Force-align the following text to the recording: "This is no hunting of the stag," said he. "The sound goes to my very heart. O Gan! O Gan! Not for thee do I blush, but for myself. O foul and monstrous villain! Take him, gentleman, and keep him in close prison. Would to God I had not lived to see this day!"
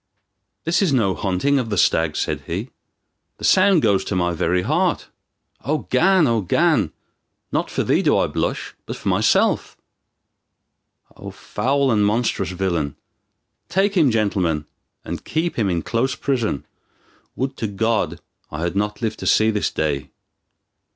"This 0.63 0.81
is 0.81 0.91
no 0.91 1.13
hunting 1.13 1.59
of 1.59 1.69
the 1.69 1.77
stag," 1.77 2.15
said 2.15 2.41
he. 2.47 2.71
"The 3.37 3.43
sound 3.43 3.83
goes 3.83 4.03
to 4.05 4.15
my 4.15 4.33
very 4.33 4.63
heart. 4.63 5.09
O 5.63 5.85
Gan! 5.91 6.25
O 6.25 6.41
Gan! 6.41 6.91
Not 7.51 7.69
for 7.69 7.83
thee 7.83 8.01
do 8.01 8.17
I 8.17 8.25
blush, 8.25 8.73
but 8.87 8.95
for 8.95 9.09
myself. 9.09 9.77
O 11.15 11.29
foul 11.29 11.91
and 11.91 12.03
monstrous 12.03 12.49
villain! 12.49 12.95
Take 13.69 13.93
him, 13.95 14.09
gentleman, 14.09 14.65
and 15.05 15.23
keep 15.23 15.55
him 15.55 15.69
in 15.69 15.83
close 15.83 16.15
prison. 16.15 16.65
Would 17.35 17.55
to 17.57 17.67
God 17.67 18.19
I 18.49 18.61
had 18.63 18.75
not 18.75 19.03
lived 19.03 19.19
to 19.19 19.27
see 19.27 19.51
this 19.51 19.69
day!" 19.69 20.09